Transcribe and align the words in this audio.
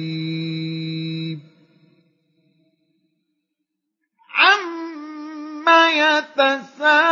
عما 4.31 5.91
يتساءلون 5.91 7.06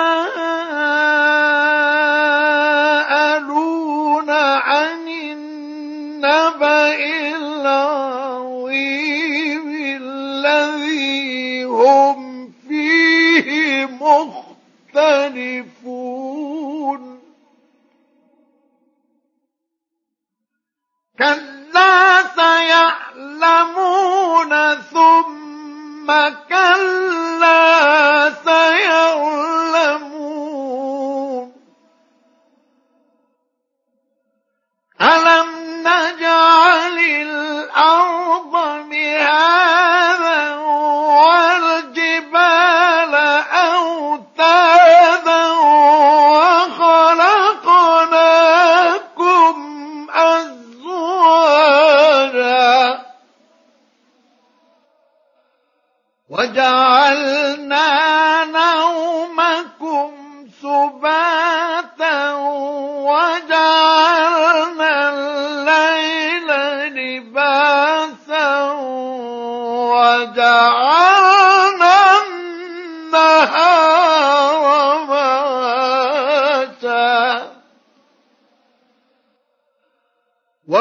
وجعلنا 56.75 58.34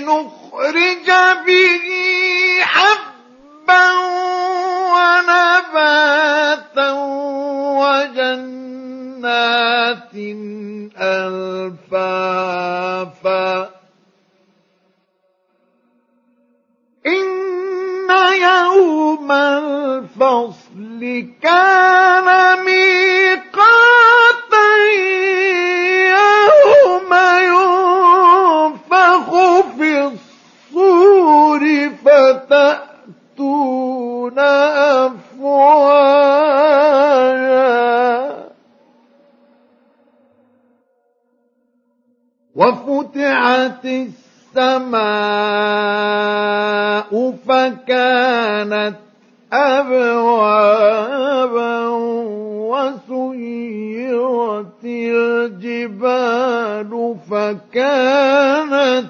لنخرج 0.00 1.08
به 1.46 1.86
حبا 2.62 3.90
ونباتا 4.94 6.90
وجنات 7.80 8.82
ألفافا. 10.98 12.42
إن 17.06 18.10
يوم 18.40 19.32
الفصل 19.32 21.00
كان 21.42 22.28
ميقاتا 22.64 22.71
أفواجا. 34.38 35.92
وفتحت 42.56 43.84
السماء 43.84 45.02
فكانت 47.48 48.94
أبوابا 49.52 51.02
وسيرت 52.72 54.84
الجبال 54.84 56.92
فكانت 57.30 59.06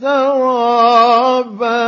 سرابا. 0.00 1.86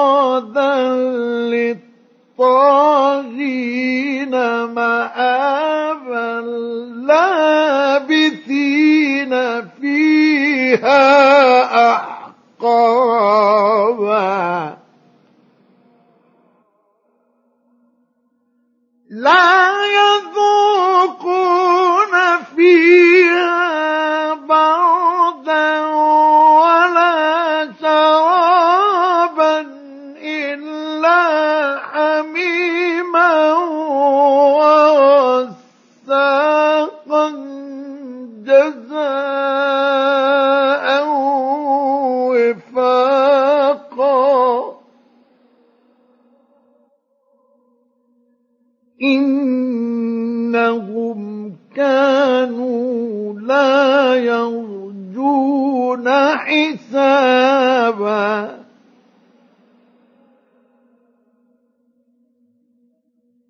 للطاغين 2.39 4.31
مآبا 4.65 6.41
لابثين 8.07 9.33
فيها. 9.81 11.26
حسابا 57.37 58.65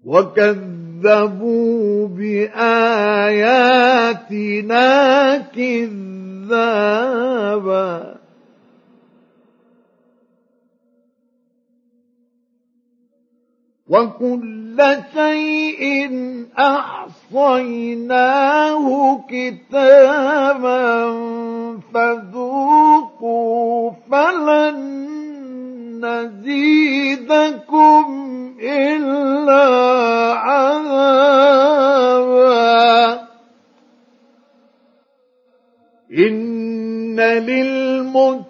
وكذبوا 0.04 2.08
بآياتنا 2.08 2.56
كذابا. 5.38 6.76
وكل 13.88 14.96
شيء 15.14 16.10
أحصيناه 16.58 18.06
كتابا 19.30 21.06
تتقوا 23.16 23.92
فلن 24.10 24.76
نزيدكم 26.04 28.04
إلا 28.62 29.66
عذابا. 30.34 31.66
إن 36.18 37.20
للمتقين 37.20 38.46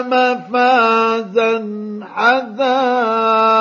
مفازا 0.00 1.52
حذابا 2.14 3.57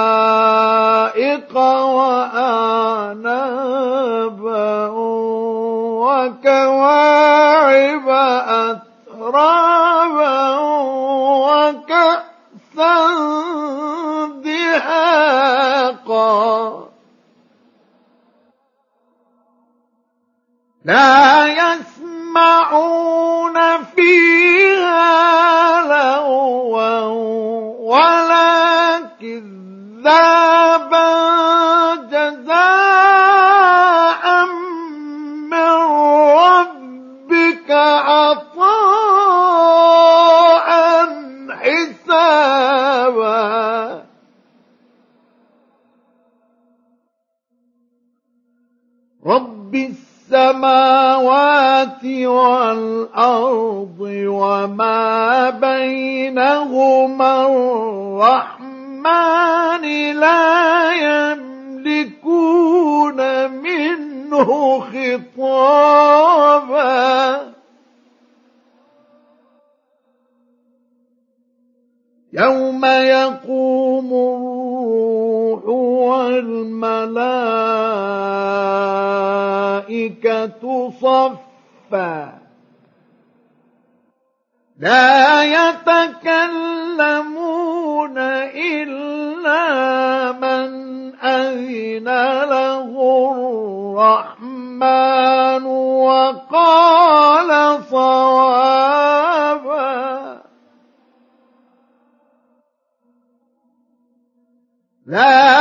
دهاقا 14.77 16.88
لا 20.85 21.47
يسمعون 21.47 22.24
فيها 23.83 25.81
لغوا 25.81 27.01
ولا 27.79 29.00
كذابا 29.21 31.07
جزاء 31.95 32.76
رب 49.27 49.75
السماوات 50.31 52.06
والأرض 52.06 53.97
وما 54.27 55.50
بينهما 55.50 57.45
الرحمن 58.21 59.81
لا 60.19 60.91
يملكون 61.88 62.38
منه 63.51 64.79
خطابا 64.79 65.47
والملائكة 80.07 80.89
صفا 80.89 82.39
لا 84.77 85.44
يتكلمون 85.44 86.18
إلا 88.56 89.62
من 90.31 90.69
أذن 91.19 92.06
له 92.50 92.92
الرحمن 94.38 95.63
وقال 96.06 97.50
صوابا. 97.83 99.18
ذلك 105.10 105.56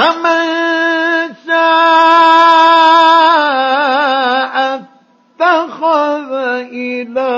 فمن 0.00 0.44
شاء 1.46 2.80
اتخذ 5.40 6.32
إلى 6.72 7.30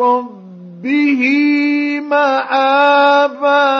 ربه 0.00 1.22
مآبا 2.00 3.70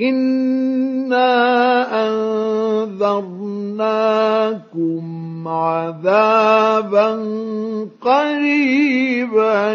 إنا 0.00 1.34
أنذرناكم 2.94 3.74
عذابا 5.48 7.08
قريبا 8.02 9.74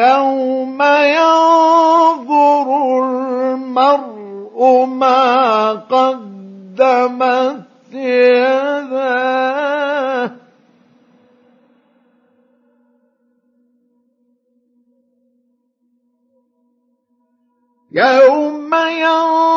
يوم 0.00 0.82
ينظر 1.16 2.68
المرء 3.04 4.84
ما 4.84 5.72
قدمت 5.72 7.64
يداه. 7.92 9.50
يوم 17.92 18.74
ينظر 18.74 19.49